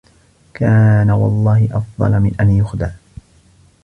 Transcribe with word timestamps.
كَانَ 0.53 1.09
وَاَللَّهِ 1.11 1.69
أَفْضَلَ 1.77 2.19
مِنْ 2.19 2.31
أَنْ 2.39 2.49
يُخْدَعَ 2.49 2.91